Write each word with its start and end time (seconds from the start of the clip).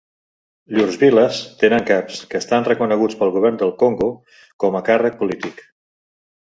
Llurs 0.77 0.95
viles 1.03 1.41
tenen 1.63 1.85
caps, 1.91 2.23
que 2.33 2.39
estan 2.41 2.65
reconeguts 2.71 3.21
pel 3.21 3.35
govern 3.39 3.63
del 3.63 3.77
Congo 3.85 4.11
com 4.65 4.81
a 4.81 4.85
càrrec 4.93 5.23
polític. 5.25 5.65